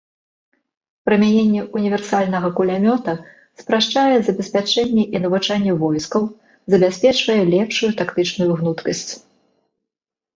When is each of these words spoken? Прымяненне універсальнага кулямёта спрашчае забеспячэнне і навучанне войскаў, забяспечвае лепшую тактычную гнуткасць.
Прымяненне 1.07 1.61
універсальнага 1.79 2.49
кулямёта 2.59 3.13
спрашчае 3.63 4.15
забеспячэнне 4.29 5.03
і 5.17 5.21
навучанне 5.25 5.73
войскаў, 5.83 6.23
забяспечвае 6.75 7.37
лепшую 7.53 7.91
тактычную 8.01 8.49
гнуткасць. 8.63 9.11